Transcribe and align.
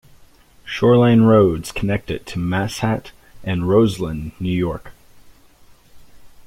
Shoreline 0.65 1.21
roads 1.25 1.71
connect 1.71 2.09
it 2.09 2.25
to 2.25 2.39
Manhasset 2.39 3.11
and 3.43 3.69
Roslyn, 3.69 4.31
New 4.39 4.49
York. 4.49 4.93